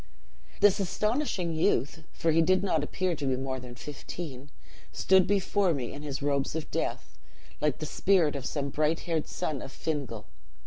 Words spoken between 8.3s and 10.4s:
of some bright haired son of Fingal.